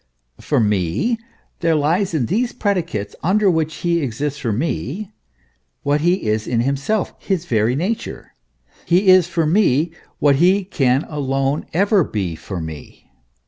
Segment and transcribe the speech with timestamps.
[0.39, 1.19] For me,
[1.59, 5.11] there lies in these predicates under w T hich he exists for me,
[5.83, 8.33] what he is in himself, his very nature;
[8.83, 13.11] he is for me what he can alone ever be for me.